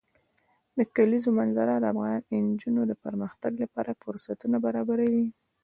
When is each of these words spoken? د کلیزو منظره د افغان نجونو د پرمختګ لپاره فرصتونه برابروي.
د 0.77 0.79
کلیزو 0.95 1.29
منظره 1.39 1.73
د 1.79 1.85
افغان 1.91 2.19
نجونو 2.47 2.81
د 2.87 2.93
پرمختګ 3.03 3.51
لپاره 3.63 3.99
فرصتونه 4.01 4.57
برابروي. 4.65 5.25